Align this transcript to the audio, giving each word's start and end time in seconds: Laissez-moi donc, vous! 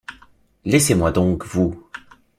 Laissez-moi 0.65 1.11
donc, 1.11 1.45
vous! 1.45 1.77